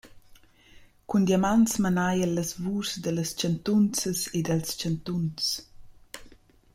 [1.09, 5.47] Cun diamants manaja’l las vuschs da las chantunzas e dals chantunzs.